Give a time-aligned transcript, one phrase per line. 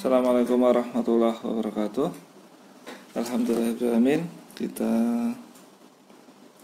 [0.00, 2.08] Assalamualaikum warahmatullahi wabarakatuh
[3.20, 4.92] Alhamdulillahirrahmanirrahim Kita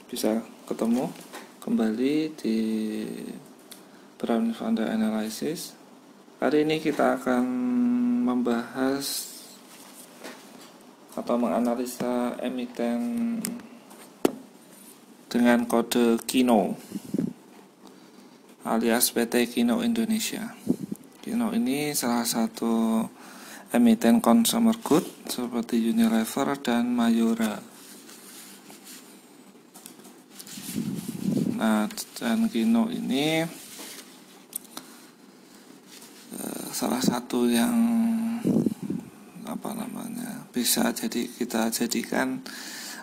[0.09, 1.13] bisa ketemu
[1.61, 2.59] kembali di
[4.17, 5.77] Brown Funda Analysis
[6.41, 7.45] Hari ini kita akan
[8.25, 9.05] membahas
[11.13, 13.37] atau menganalisa emiten
[15.29, 16.81] dengan kode Kino
[18.65, 20.57] alias PT Kino Indonesia.
[21.21, 23.05] Kino ini salah satu
[23.75, 27.59] emiten consumer good seperti Unilever dan Mayora.
[31.57, 31.89] Nah,
[32.21, 33.43] dan Kino ini
[36.37, 37.75] eh, salah satu yang
[39.49, 42.45] apa namanya bisa jadi kita jadikan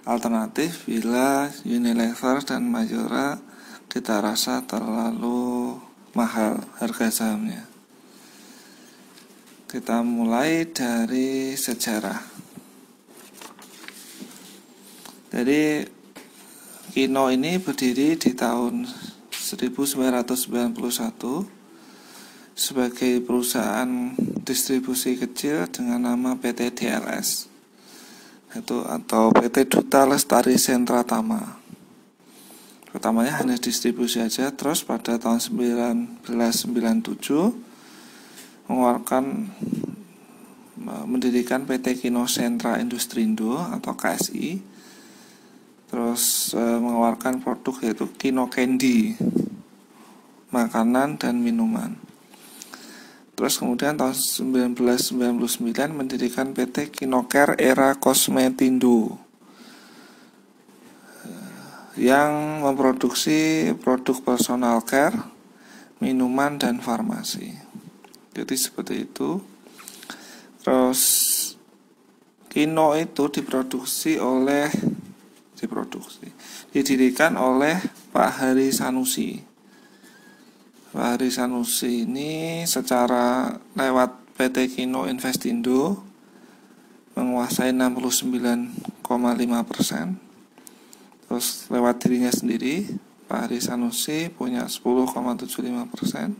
[0.05, 3.41] alternatif bila Unilever dan Mayora
[3.89, 5.77] kita rasa terlalu
[6.13, 7.72] mahal harga sahamnya.
[9.73, 12.21] Kita mulai dari sejarah.
[15.33, 15.81] Jadi
[16.93, 18.85] Kino ini berdiri di tahun
[19.33, 20.77] 1991
[22.53, 24.13] sebagai perusahaan
[24.45, 27.49] distribusi kecil dengan nama PT DLS
[28.53, 31.57] itu atau PT Duta Lestari Sentra Tama
[32.93, 37.72] pertamanya hanya distribusi saja terus pada tahun 1997
[38.73, 39.53] mengeluarkan
[41.05, 44.57] mendirikan PT Kino Sentra Industrindo atau KSI
[45.93, 49.13] terus e, mengeluarkan produk yaitu Kino Candy
[50.49, 51.93] makanan dan minuman
[53.37, 55.37] terus kemudian tahun 1999
[55.93, 59.23] mendirikan PT Kinocare Era Cosmetindo
[61.93, 65.13] yang memproduksi produk personal care,
[66.01, 67.62] minuman dan farmasi.
[68.33, 69.39] Jadi seperti itu.
[70.65, 71.01] Terus
[72.49, 74.69] Kino itu diproduksi oleh
[75.57, 76.29] diproduksi
[76.69, 77.79] didirikan oleh
[78.13, 79.41] Pak Hari Sanusi.
[80.93, 86.01] Pak Hari Sanusi ini secara lewat PT Kino Investindo
[87.13, 90.17] menguasai 69,5 persen
[91.25, 92.89] terus lewat dirinya sendiri
[93.29, 96.33] Pak Hari Sanusi punya 10,75 persen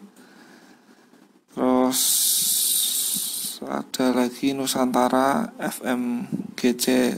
[1.94, 7.14] terus ada lagi Nusantara FMGC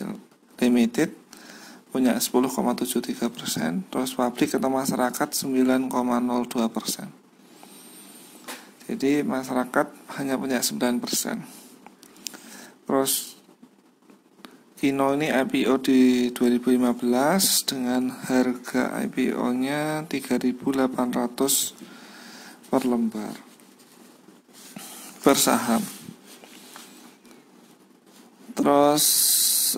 [0.60, 1.16] Limited
[1.96, 3.88] punya 10,73 persen.
[3.88, 5.96] Terus pabrik atau masyarakat 9,02
[6.68, 7.08] persen.
[8.92, 9.88] Jadi masyarakat
[10.20, 11.48] hanya punya 9 persen.
[12.84, 13.40] Terus
[14.76, 17.00] Kino ini IPO di 2015
[17.64, 23.45] dengan harga IPO-nya 3.800 per lembar
[25.26, 25.82] per saham.
[28.54, 29.06] Terus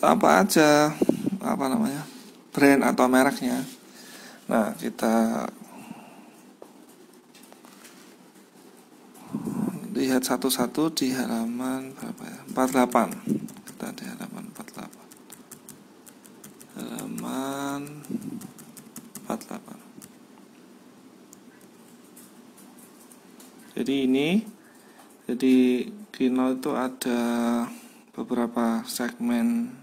[0.04, 0.92] apa aja
[1.40, 2.04] apa namanya
[2.52, 3.64] brand atau mereknya?
[4.52, 5.48] Nah kita
[9.96, 12.44] lihat satu-satu di halaman berapa ya?
[12.52, 13.16] 48
[13.72, 17.82] kita di halaman 48 halaman
[19.26, 19.74] 48
[23.74, 24.57] jadi ini
[25.30, 27.22] jadi Kino itu ada
[28.16, 29.76] beberapa segmen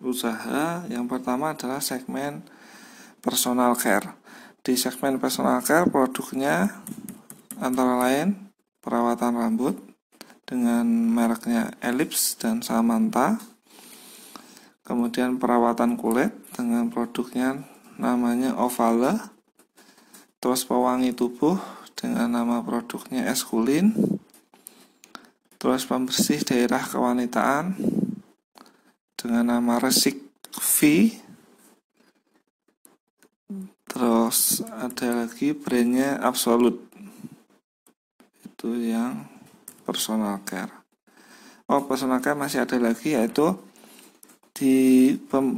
[0.00, 2.40] usaha yang pertama adalah segmen
[3.20, 4.14] personal care
[4.64, 6.80] di segmen personal care produknya
[7.58, 9.76] antara lain perawatan rambut
[10.48, 13.36] dengan mereknya Ellipse dan Samantha.
[14.80, 17.60] Kemudian perawatan kulit dengan produknya
[18.00, 19.20] namanya Ovale.
[20.40, 21.60] Terus pewangi tubuh
[21.92, 23.92] dengan nama produknya Eskulin.
[25.68, 27.76] Terus pembersih daerah kewanitaan
[29.20, 30.16] dengan nama Resik
[30.56, 31.12] V.
[33.84, 36.80] Terus ada lagi brandnya Absolute.
[38.48, 39.28] Itu yang
[39.84, 40.72] personal care.
[41.68, 43.52] Oh, personal care masih ada lagi yaitu
[44.56, 45.52] di pem,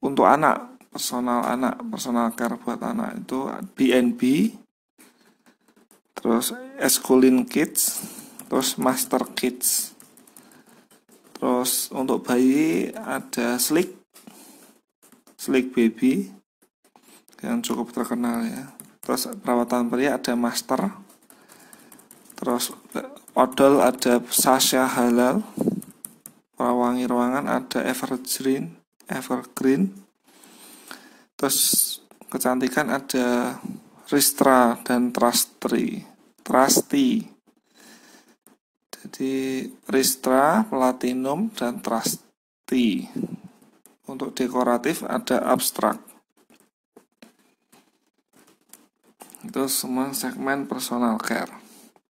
[0.00, 3.44] untuk anak, personal anak, personal care buat anak itu
[3.76, 4.56] BNB,
[6.16, 8.15] terus Esculin Kids,
[8.46, 9.94] terus Master Kids.
[11.36, 13.92] Terus untuk bayi ada Slick,
[15.36, 16.32] Slick Baby.
[17.44, 18.72] Yang cukup terkenal ya.
[19.04, 20.90] Terus perawatan pria ada Master,
[22.34, 22.74] terus
[23.36, 25.44] odol ada Sasha Halal.
[26.56, 29.92] Pewangi ruangan ada Evergreen Evergreen.
[31.36, 31.58] Terus
[32.32, 33.60] kecantikan ada
[34.08, 36.00] Ristra dan Trustri
[36.40, 37.35] Trusty
[39.06, 43.06] jadi Ristra, Platinum, dan Trusty.
[44.10, 46.02] Untuk dekoratif ada abstrak.
[49.46, 51.54] Itu semua segmen personal care.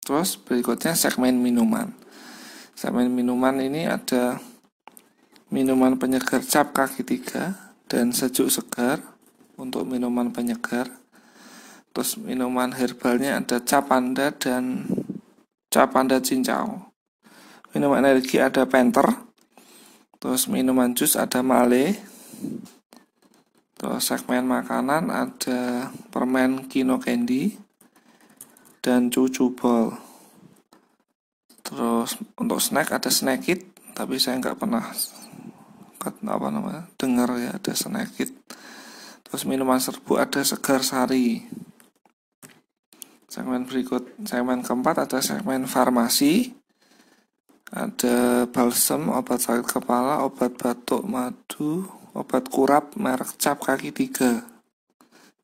[0.07, 1.91] Terus berikutnya segmen minuman.
[2.79, 4.39] Segmen minuman ini ada
[5.51, 9.03] minuman penyegar cap kaki tiga dan sejuk segar
[9.59, 10.87] untuk minuman penyegar.
[11.91, 14.87] Terus minuman herbalnya ada cap panda dan
[15.75, 16.87] cap panda cincau.
[17.75, 19.03] Minuman energi ada penter.
[20.23, 21.99] Terus minuman jus ada male.
[23.75, 27.59] Terus segmen makanan ada permen kino candy
[28.79, 29.99] dan cucu ball.
[31.59, 34.95] Terus untuk snack ada snack it, tapi saya nggak pernah
[36.05, 38.31] apa namanya dengar ya ada snack it.
[39.27, 41.43] Terus minuman serbu ada segar sari.
[43.25, 46.53] Segmen berikut, segmen keempat ada segmen farmasi.
[47.73, 54.45] Ada balsem, obat sakit kepala, obat batuk madu, obat kurap merek cap kaki tiga.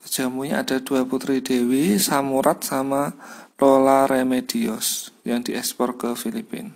[0.06, 3.18] Jamunya ada dua putri dewi, samurat sama
[3.58, 6.74] Lola Remedios yang diekspor ke Filipina.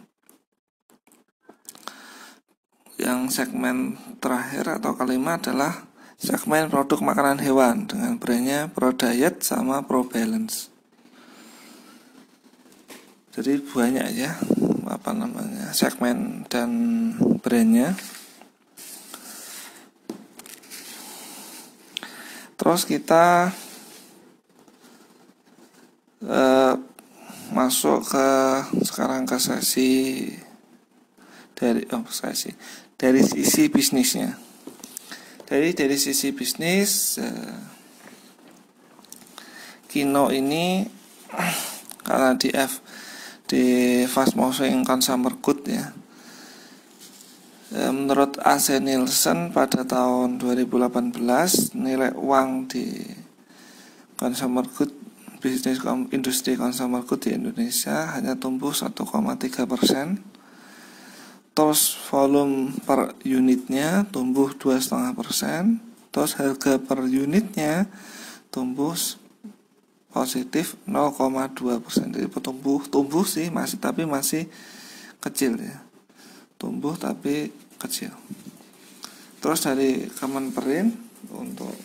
[2.98, 5.86] Yang segmen terakhir atau kelima adalah
[6.18, 10.75] segmen produk makanan hewan dengan brandnya Pro Diet sama Pro Balance
[13.36, 14.32] jadi banyak ya
[14.88, 16.72] apa namanya segmen dan
[17.44, 17.92] brandnya.
[22.56, 23.52] Terus kita
[26.24, 26.76] uh,
[27.52, 28.30] masuk ke
[28.88, 30.32] sekarang ke sesi
[31.60, 32.56] dari oh sesi
[32.96, 34.40] dari sisi bisnisnya.
[35.44, 37.60] Dari dari sisi bisnis uh,
[39.92, 40.88] Kino ini
[42.08, 42.80] karena di F
[43.46, 43.66] di
[44.10, 45.94] fast moving consumer good ya.
[47.70, 53.06] E, menurut AC Nielsen pada tahun 2018 nilai uang di
[54.18, 54.94] consumer good
[55.38, 55.78] bisnis
[56.10, 58.98] industri consumer good di Indonesia hanya tumbuh 1,3
[59.70, 60.26] persen.
[61.56, 65.80] Terus volume per unitnya tumbuh 2,5 persen.
[66.10, 67.88] Terus harga per unitnya
[68.50, 68.98] tumbuh
[70.16, 72.08] positif 0,2 persen.
[72.16, 74.48] Jadi tumbuh tumbuh sih masih tapi masih
[75.20, 75.84] kecil ya.
[76.56, 78.16] Tumbuh tapi kecil.
[79.44, 80.96] Terus dari Kemenperin
[81.36, 81.76] untuk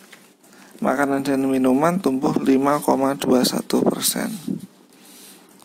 [0.79, 4.31] makanan dan minuman tumbuh 5,21 persen.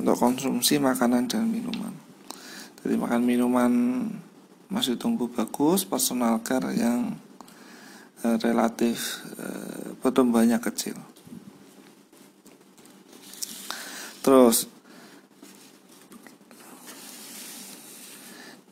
[0.03, 1.95] Untuk konsumsi makanan dan minuman.
[2.83, 3.73] Jadi makan minuman
[4.67, 7.15] masih tumbuh bagus personal care yang
[8.27, 10.99] eh, relatif eh, pertumbuhannya kecil
[14.26, 14.67] Terus.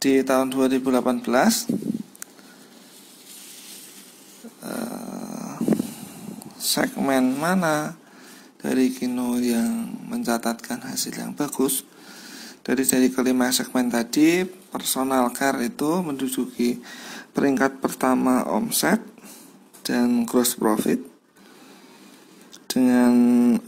[0.02, 0.90] Di tahun 2018
[4.66, 5.54] eh,
[6.58, 7.94] segmen mana
[8.58, 11.86] dari Kino yang mencatatkan hasil yang bagus?
[12.66, 14.42] Dari dari kelima segmen tadi
[14.74, 16.82] personal care itu menduduki
[17.30, 18.98] peringkat pertama omset
[19.86, 21.13] dan gross profit
[22.75, 23.15] dengan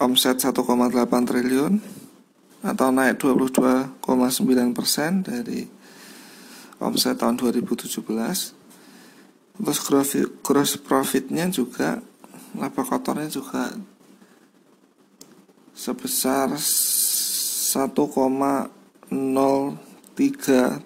[0.03, 0.67] omset 1,8
[1.31, 1.79] triliun
[2.67, 4.03] atau naik 22,9
[4.75, 5.63] persen dari
[6.83, 7.87] omset tahun 2017
[9.63, 9.79] terus
[10.43, 12.03] gross profitnya juga
[12.59, 13.79] laba kotornya juga
[15.71, 17.79] sebesar 1,03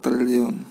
[0.05, 0.70] triliun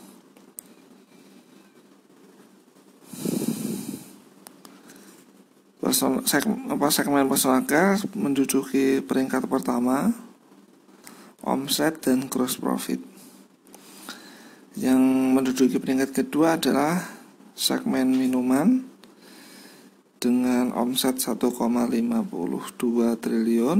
[5.80, 7.24] person, segmen, apa, segmen
[8.12, 10.12] menduduki peringkat pertama
[11.40, 13.00] omset dan gross profit.
[14.76, 15.02] Yang
[15.34, 17.04] menduduki peringkat kedua adalah
[17.56, 18.84] segmen minuman
[20.20, 22.28] dengan omset 1,52
[23.24, 23.80] triliun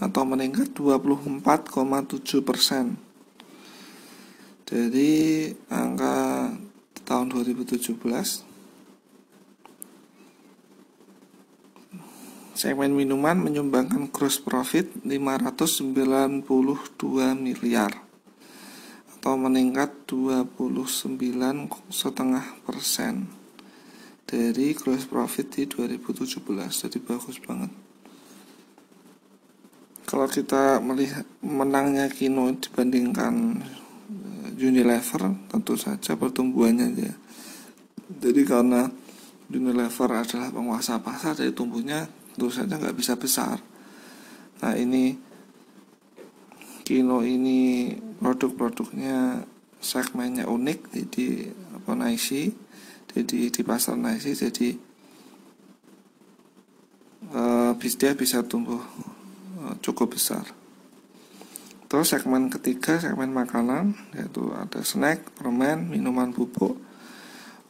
[0.00, 2.96] atau meningkat 24,7 persen.
[4.66, 6.48] Dari angka
[7.06, 8.45] tahun 2017
[12.56, 16.40] segmen minuman menyumbangkan gross profit 592
[17.36, 17.92] miliar
[19.12, 20.56] atau meningkat 29,5
[22.64, 23.28] persen
[24.24, 26.40] dari gross profit di 2017
[26.88, 27.68] jadi bagus banget.
[30.08, 33.60] Kalau kita melihat menangnya Kino dibandingkan
[34.08, 37.12] eh, Unilever tentu saja pertumbuhannya ya.
[38.16, 38.88] Jadi karena
[39.52, 42.15] Unilever adalah penguasa pasar jadi tumbuhnya
[42.52, 43.58] saja nggak bisa besar.
[44.60, 45.16] Nah ini
[46.86, 47.90] Kino ini
[48.22, 49.42] produk-produknya
[49.82, 52.54] segmennya unik jadi apa naisi
[53.10, 54.78] jadi di pasar naisi jadi
[57.34, 58.78] uh, dia bisa tumbuh
[59.58, 60.46] uh, cukup besar.
[61.90, 66.78] Terus segmen ketiga segmen makanan yaitu ada snack permen minuman bubuk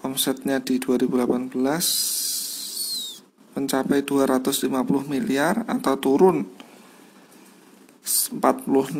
[0.04, 2.35] omsetnya di 2018
[3.56, 4.68] mencapai 250
[5.08, 6.44] miliar atau turun
[8.04, 8.92] 46%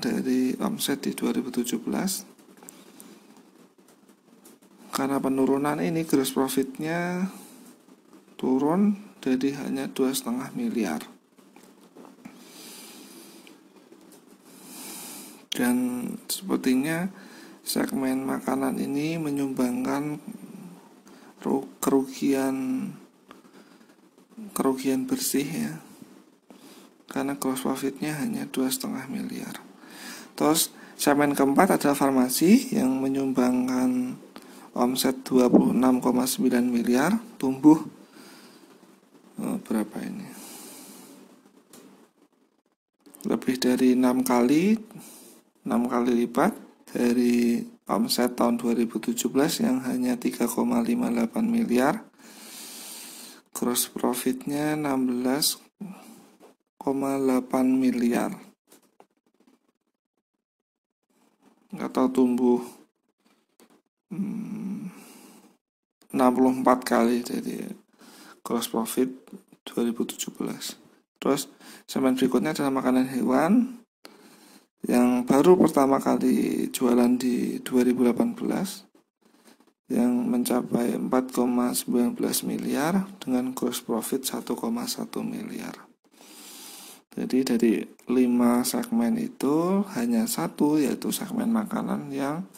[0.00, 2.32] dari omset di 2017
[4.92, 7.24] karena penurunan ini gross profitnya
[8.36, 11.00] turun jadi hanya dua setengah miliar.
[15.52, 15.76] Dan
[16.26, 17.06] sepertinya
[17.62, 20.18] segmen makanan ini menyumbangkan
[21.78, 22.90] kerugian
[24.52, 25.72] kerugian bersih ya
[27.12, 29.60] karena gross profitnya hanya dua setengah miliar.
[30.32, 34.16] Terus segmen keempat adalah farmasi yang menyumbangkan
[34.72, 35.76] omset 26,9
[36.64, 37.84] miliar, tumbuh
[39.36, 40.28] oh, berapa ini?
[43.28, 44.74] Lebih dari enam kali,
[45.68, 46.56] enam kali lipat
[46.90, 49.14] dari omset tahun 2017
[49.62, 50.48] yang hanya 3,58
[51.44, 52.02] miliar.
[53.62, 55.62] Gross profitnya 16
[56.82, 58.34] 1,8 miliar.
[61.78, 62.58] Atau tumbuh
[64.10, 64.90] hmm,
[66.10, 67.70] 64 kali jadi
[68.44, 69.08] gross profit
[69.64, 70.34] 2017
[71.22, 71.48] terus
[71.86, 73.80] segmen berikutnya adalah makanan hewan
[74.84, 78.91] yang baru pertama kali jualan di 2018
[79.92, 82.16] yang mencapai 4,19
[82.48, 84.56] miliar dengan gross profit 1,1
[85.20, 85.92] miliar
[87.12, 92.48] jadi dari lima segmen itu hanya satu yaitu segmen makanan yang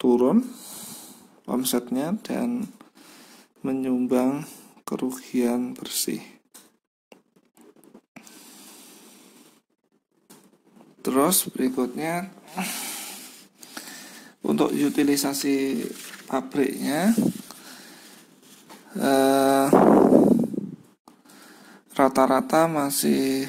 [0.00, 0.48] turun
[1.44, 2.64] omsetnya dan
[3.60, 4.48] menyumbang
[4.88, 6.24] kerugian bersih.
[11.04, 12.32] Terus berikutnya
[14.48, 15.84] untuk utilisasi
[16.24, 17.12] pabriknya
[18.96, 19.68] eh,
[21.92, 23.44] rata-rata masih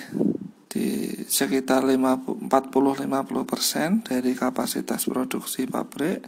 [0.70, 6.22] di sekitar 40-50% dari kapasitas produksi pabrik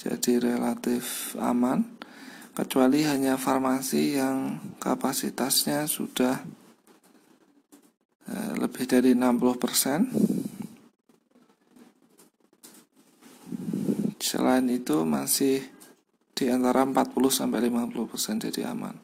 [0.00, 1.84] jadi relatif aman
[2.56, 6.38] kecuali hanya farmasi yang kapasitasnya sudah
[8.30, 10.29] eh, lebih dari 60%
[14.30, 15.66] selain itu masih
[16.38, 18.94] di antara 40 sampai 50% jadi aman.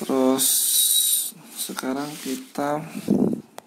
[0.00, 0.46] Terus
[1.52, 2.80] sekarang kita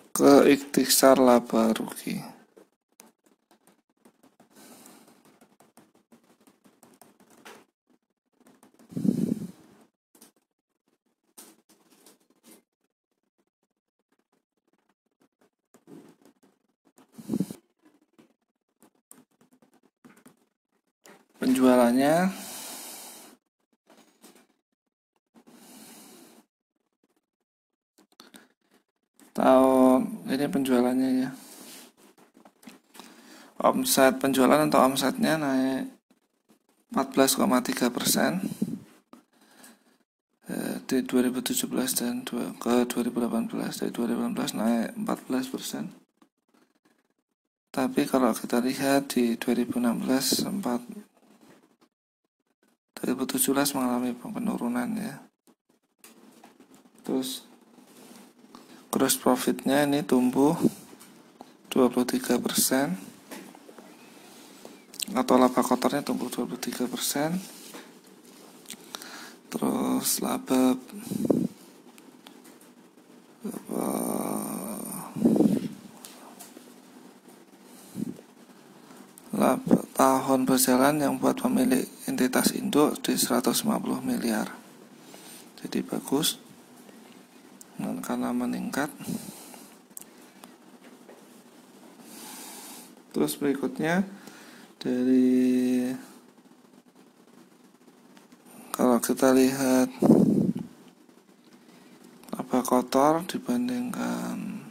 [0.09, 2.31] ke ikhtisar laba rugi
[21.41, 22.29] penjualannya
[29.41, 31.29] tahun ini penjualannya ya.
[33.61, 35.89] Omset penjualan atau omsetnya naik
[36.93, 38.41] 14,3 persen
[40.49, 41.65] eh, di 2017
[41.97, 42.21] dan
[42.57, 45.83] ke 2018 dari 2018 naik 14 persen.
[47.71, 50.83] Tapi kalau kita lihat di 2016 sempat
[53.01, 55.23] 2017 mengalami penurunan ya.
[57.01, 57.50] Terus
[58.91, 60.59] gross profitnya ini tumbuh
[61.71, 62.35] 23%
[65.15, 66.91] atau laba kotornya tumbuh 23%
[69.47, 70.75] terus laba
[79.31, 83.63] laba tahun berjalan yang buat pemilik entitas induk di 150
[84.03, 84.51] miliar.
[85.63, 86.50] Jadi bagus
[88.01, 88.89] karena meningkat.
[93.13, 94.03] Terus berikutnya
[94.81, 95.93] dari
[98.73, 99.93] kalau kita lihat
[102.33, 104.65] apa kotor dibandingkan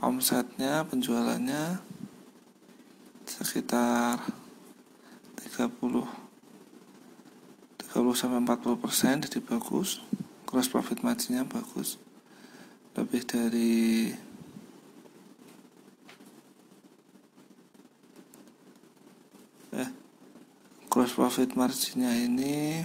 [0.00, 1.78] omsetnya penjualannya
[3.28, 4.18] sekitar
[5.36, 6.08] 30 30
[8.16, 10.00] sampai 40 persen jadi bagus
[10.52, 11.96] gross profit marginnya bagus.
[12.92, 14.12] Lebih dari
[19.72, 19.90] eh
[20.92, 22.84] gross profit marginnya ini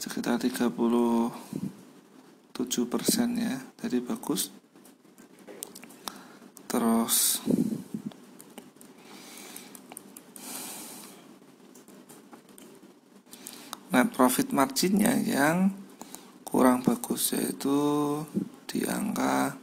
[0.00, 1.28] sekitar 37
[2.88, 3.60] persen ya.
[3.84, 4.48] Jadi bagus
[6.74, 7.38] terus
[13.94, 15.70] net profit marginnya yang
[16.42, 18.18] kurang bagus yaitu
[18.66, 19.54] di angka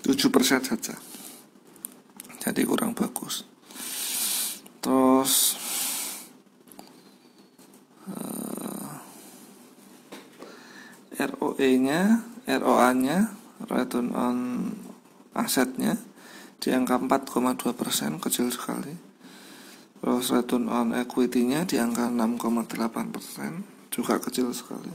[0.00, 0.96] tujuh persen saja.
[2.40, 3.44] Jadi kurang bagus.
[4.80, 5.60] Terus
[8.08, 8.88] eh,
[11.28, 13.36] ROE nya ROA nya
[13.68, 14.38] return on
[15.36, 16.07] asetnya
[16.58, 18.90] di angka 4,2 persen kecil sekali.
[19.98, 24.90] Terus return on equity-nya di angka 6,8 persen juga kecil sekali.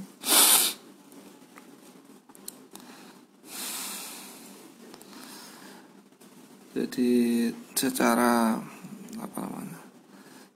[6.74, 7.12] Jadi
[7.78, 8.58] secara
[9.22, 9.80] apa namanya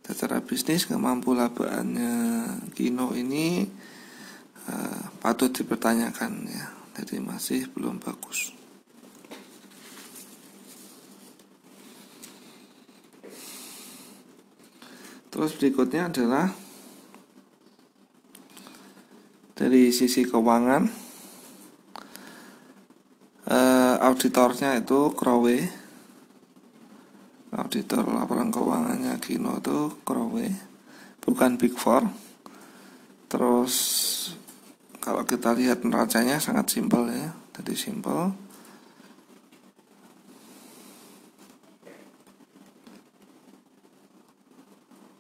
[0.01, 1.51] secara bisnis kemampuan
[2.73, 3.67] Kino ini
[4.65, 6.65] uh, patut dipertanyakan ya.
[6.97, 8.57] Jadi masih belum bagus
[15.38, 16.50] Terus berikutnya adalah
[19.53, 20.89] dari sisi keuangan
[23.46, 25.58] uh, auditornya itu Crowe
[27.53, 30.50] auditor laporan keuangannya Kino itu Crowe
[31.22, 32.10] bukan Big Four.
[33.29, 33.75] Terus
[34.98, 37.29] kalau kita lihat neracanya sangat simpel ya
[37.62, 38.34] jadi simpel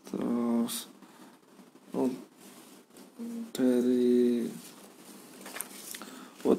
[0.07, 0.87] terus
[1.95, 2.11] oh,
[3.55, 4.47] dari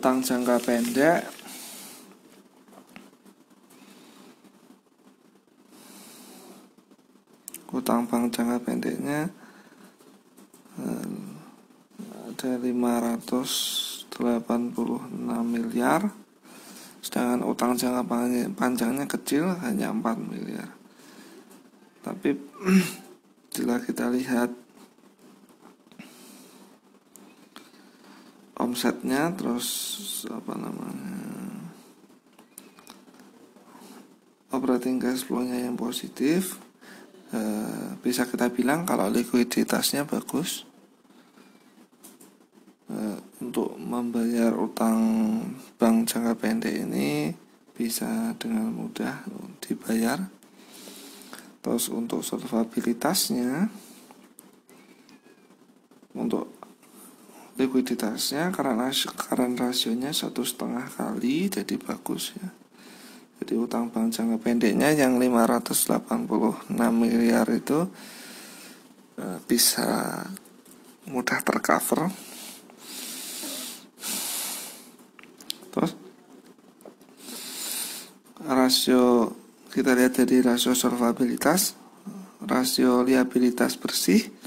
[0.08, 1.20] utang jangka pendek.
[7.68, 9.28] Utang bank jangka pendeknya
[10.80, 11.12] eh,
[12.24, 14.16] ada 586
[15.44, 16.08] miliar.
[17.04, 18.00] Sedangkan utang jangka
[18.56, 20.72] panjangnya kecil hanya 4 miliar.
[22.00, 22.32] Tapi
[23.52, 24.48] Setelah kita lihat
[28.58, 29.66] omsetnya terus
[30.28, 31.18] apa namanya
[34.50, 36.58] operating cash flow-nya yang positif
[37.32, 40.64] eh, bisa kita bilang kalau likuiditasnya bagus.
[42.88, 44.98] Eh, untuk membayar utang
[45.76, 47.36] bank jangka pendek ini
[47.76, 49.28] bisa dengan mudah
[49.60, 50.18] dibayar.
[51.60, 53.68] Terus untuk solvabilitasnya
[56.16, 56.57] untuk
[57.58, 62.48] likuiditasnya karena karena rasionya satu setengah kali jadi bagus ya.
[63.38, 67.86] Jadi utang bank jangka pendeknya yang 586 miliar itu
[69.14, 70.22] e, bisa
[71.06, 72.10] mudah tercover.
[75.70, 75.92] Terus
[78.42, 79.34] rasio
[79.70, 81.78] kita lihat dari rasio solvabilitas
[82.42, 84.37] rasio liabilitas bersih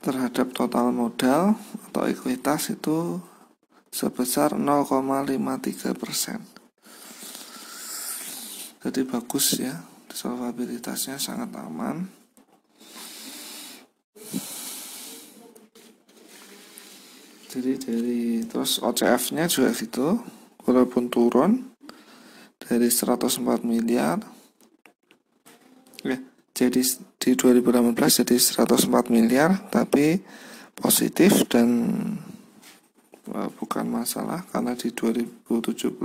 [0.00, 1.56] terhadap total modal
[1.92, 3.20] atau ekuitas itu
[3.92, 6.40] sebesar 0,53 persen.
[8.80, 9.76] Jadi bagus ya
[10.08, 12.08] solvabilitasnya sangat aman.
[17.50, 20.22] Jadi dari terus OCF nya juga gitu
[20.64, 21.74] walaupun turun
[22.62, 24.22] dari 104 miliar
[26.06, 26.14] ya,
[26.54, 26.78] jadi
[27.20, 30.24] di 2018 jadi 104 miliar tapi
[30.72, 31.68] positif dan
[33.28, 36.00] uh, bukan masalah karena di 2017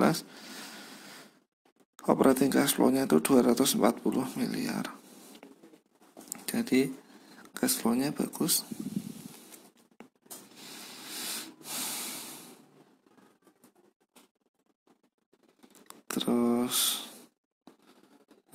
[2.12, 3.80] operating cash flow-nya itu 240
[4.36, 4.92] miliar.
[6.46, 6.92] Jadi
[7.56, 8.68] cash flow-nya bagus.
[16.12, 17.08] Terus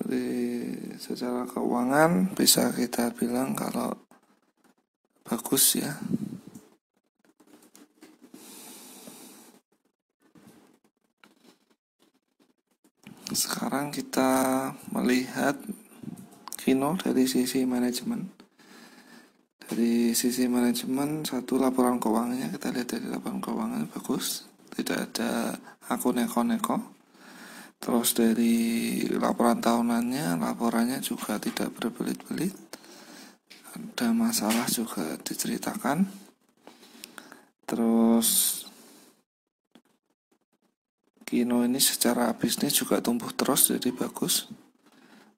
[0.01, 0.65] dari
[0.97, 3.93] secara keuangan bisa kita bilang kalau
[5.21, 5.93] bagus ya.
[13.29, 15.55] Sekarang kita melihat
[16.57, 18.25] Kino dari sisi manajemen.
[19.69, 24.49] Dari sisi manajemen satu laporan keuangannya kita lihat dari laporan keuangan bagus.
[24.73, 25.55] Tidak ada
[25.87, 27.00] akun neko-neko
[27.81, 32.53] terus dari laporan tahunannya laporannya juga tidak berbelit-belit.
[33.73, 36.05] Ada masalah juga diceritakan.
[37.65, 38.61] Terus
[41.25, 44.51] Kino ini secara bisnis juga tumbuh terus jadi bagus.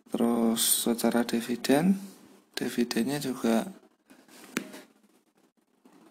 [0.10, 2.02] Terus secara dividen
[2.58, 3.70] dividennya juga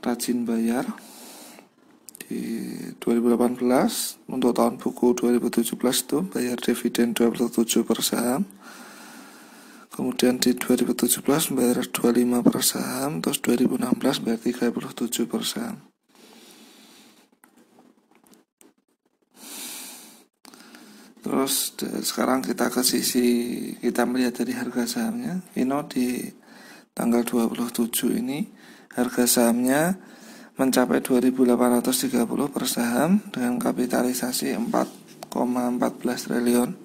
[0.02, 0.86] rajin bayar
[2.32, 2.44] di
[2.96, 3.60] 2018
[4.32, 8.48] untuk tahun buku 2017 itu bayar dividen 27 per saham.
[9.92, 15.76] Kemudian di 2017 bayar 25 per saham terus 2016 bayar 37 per saham.
[21.20, 23.26] Terus sekarang kita ke sisi
[23.76, 25.44] kita melihat dari harga sahamnya.
[25.52, 26.24] Ino di
[26.96, 27.92] tanggal 27
[28.24, 28.48] ini
[28.96, 30.00] harga sahamnya
[30.52, 36.76] mencapai 2.830 per saham dengan kapitalisasi 4,14 triliun.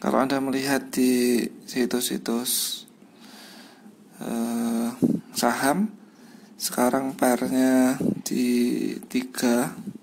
[0.00, 2.84] Kalau Anda melihat di situs-situs
[4.20, 4.88] eh,
[5.32, 5.88] saham
[6.60, 9.99] sekarang pernya di 3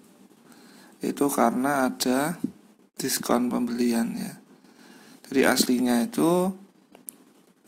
[1.01, 2.37] itu karena ada
[2.97, 4.33] diskon pembelian ya.
[5.27, 6.49] Jadi aslinya itu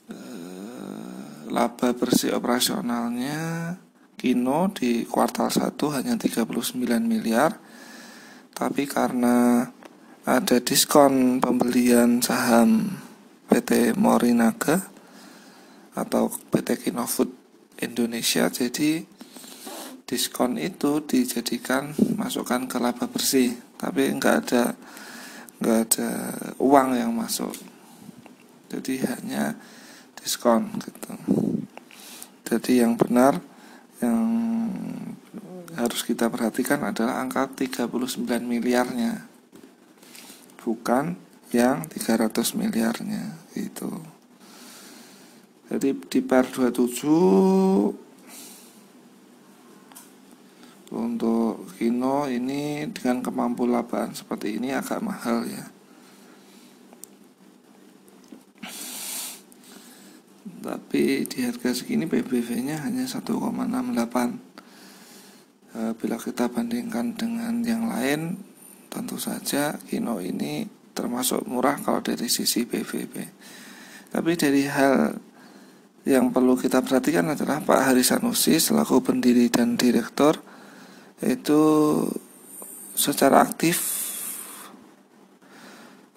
[0.09, 3.75] eh, laba bersih operasionalnya
[4.19, 6.43] Kino di kuartal 1 hanya 39
[7.07, 7.55] miliar.
[8.51, 9.63] Tapi karena
[10.27, 12.99] ada diskon pembelian saham
[13.47, 14.91] PT Morinaga
[15.95, 17.31] atau PT Kino Food
[17.79, 19.18] Indonesia jadi
[20.09, 23.53] diskon itu dijadikan masukkan ke laba bersih.
[23.77, 24.73] Tapi nggak ada
[25.61, 26.09] nggak ada
[26.57, 27.53] uang yang masuk.
[28.73, 29.53] Jadi hanya
[30.17, 31.13] diskon gitu.
[32.49, 33.37] Jadi yang benar
[34.01, 34.25] yang
[35.77, 39.29] harus kita perhatikan adalah angka 39 miliarnya.
[40.65, 41.13] Bukan
[41.53, 43.89] yang 300 miliarnya itu
[45.69, 48.08] jadi di per 27
[50.89, 55.69] untuk kino ini dengan kemampuan labaan seperti ini agak mahal ya.
[60.59, 63.31] Tapi di harga segini PBV nya hanya 1,68
[65.71, 68.35] e, bila kita bandingkan dengan yang lain
[68.89, 70.65] tentu saja kino ini
[70.97, 73.15] termasuk murah kalau dari sisi PBV
[74.09, 75.15] tapi dari hal
[76.09, 80.48] yang perlu kita perhatikan adalah Pak Hari Sanusi selaku pendiri dan direktur
[81.23, 81.61] itu
[82.95, 83.79] secara aktif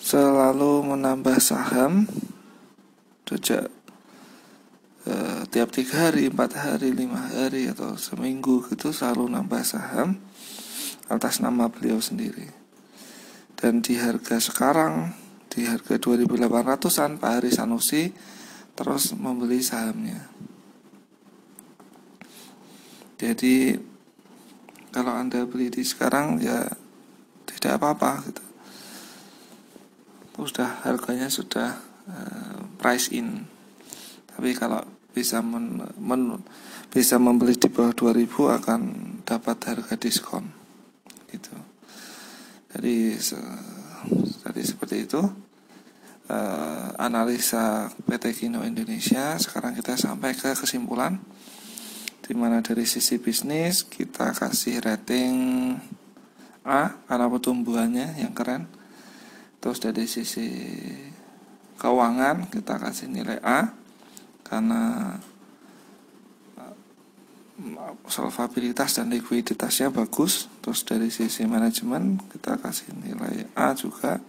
[0.03, 2.07] selalu menambah saham
[3.33, 3.73] sejak
[5.09, 10.21] eh, tiap tiga hari, empat hari, lima hari atau seminggu gitu selalu nambah saham
[11.09, 12.53] atas nama beliau sendiri.
[13.57, 15.17] Dan di harga sekarang
[15.49, 18.13] di harga 2800-an Pak Hari Sanusi
[18.77, 20.29] terus membeli sahamnya.
[23.21, 23.77] Jadi
[24.93, 26.69] kalau anda beli di sekarang ya
[27.49, 28.45] tidak apa-apa gitu.
[30.45, 33.49] Sudah harganya sudah uh, price in.
[34.29, 36.45] Tapi kalau bisa men, men,
[36.93, 38.81] bisa membeli di bawah 2000 akan
[39.25, 40.45] dapat harga diskon
[41.33, 41.57] gitu.
[42.77, 43.41] Jadi se,
[44.61, 45.23] seperti itu.
[46.33, 51.19] Uh, analisa PT Kino Indonesia sekarang kita sampai ke kesimpulan
[52.23, 55.35] di mana dari sisi bisnis kita kasih rating
[56.63, 58.71] A karena pertumbuhannya yang keren.
[59.59, 60.47] Terus dari sisi
[61.83, 63.75] keuangan kita kasih nilai A
[64.47, 65.15] karena
[66.63, 70.47] eh, solvabilitas dan likuiditasnya bagus.
[70.63, 74.23] Terus dari sisi manajemen kita kasih nilai A juga.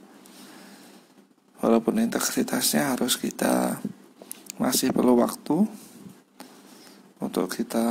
[1.61, 3.77] Walaupun integritasnya harus kita
[4.57, 5.63] masih perlu waktu
[7.23, 7.87] untuk kita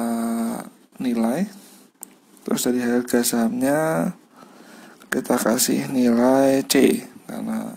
[1.01, 1.49] nilai
[2.45, 4.13] terus dari harga sahamnya
[5.09, 7.73] kita kasih nilai C karena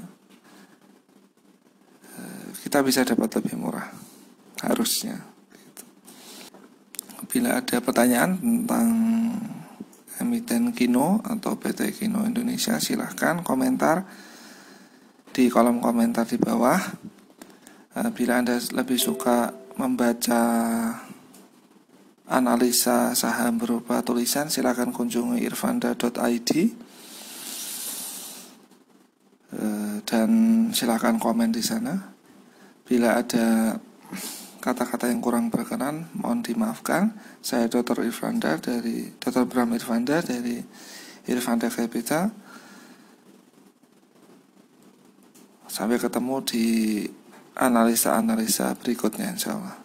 [2.16, 3.88] eh, kita bisa dapat lebih murah
[4.64, 5.20] harusnya
[5.54, 5.84] gitu.
[7.32, 8.90] bila ada pertanyaan tentang
[10.20, 14.08] emiten Kino atau PT Kino Indonesia silahkan komentar
[15.36, 16.80] di kolom komentar di bawah
[18.00, 20.42] eh, bila anda lebih suka membaca
[22.30, 26.50] analisa saham berupa tulisan silakan kunjungi irfanda.id
[29.54, 30.30] eh, dan
[30.74, 32.16] silakan komen di sana
[32.86, 33.82] Bila ada
[34.62, 37.18] kata-kata yang kurang berkenan, mohon dimaafkan.
[37.42, 38.06] Saya Dr.
[38.06, 39.50] Irfanda dari Dr.
[39.50, 40.62] Bram Irfanda dari
[41.26, 42.30] Irfanda Capital.
[45.66, 46.66] Sampai ketemu di
[47.58, 49.85] analisa-analisa berikutnya insya Allah.